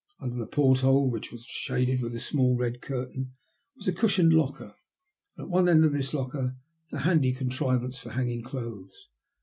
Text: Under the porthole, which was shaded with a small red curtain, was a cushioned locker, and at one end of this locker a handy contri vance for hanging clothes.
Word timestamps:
Under 0.19 0.35
the 0.35 0.47
porthole, 0.47 1.11
which 1.11 1.31
was 1.31 1.45
shaded 1.45 2.01
with 2.01 2.15
a 2.15 2.19
small 2.19 2.57
red 2.57 2.81
curtain, 2.81 3.33
was 3.77 3.87
a 3.87 3.93
cushioned 3.93 4.33
locker, 4.33 4.73
and 5.37 5.43
at 5.43 5.51
one 5.51 5.69
end 5.69 5.85
of 5.85 5.93
this 5.93 6.11
locker 6.11 6.57
a 6.91 6.97
handy 7.01 7.35
contri 7.35 7.79
vance 7.79 7.99
for 7.99 8.09
hanging 8.09 8.41
clothes. 8.41 9.09